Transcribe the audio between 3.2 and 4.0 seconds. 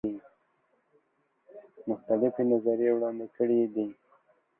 کړي دي.